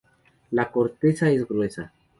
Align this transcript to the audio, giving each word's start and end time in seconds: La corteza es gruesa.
La 0.49 0.71
corteza 0.71 1.29
es 1.29 1.47
gruesa. 1.47 1.93